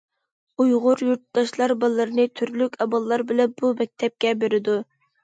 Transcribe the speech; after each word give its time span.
ئۇيغۇر 0.63 1.01
يۇرتداشلار 1.07 1.73
بالىلىرىنى 1.83 2.25
تۈرلۈك 2.41 2.79
ئاماللار 2.87 3.25
بىلەن 3.33 3.53
بۇ 3.61 3.71
مەكتەپكە 3.83 4.33
بېرىدۇ. 4.41 4.79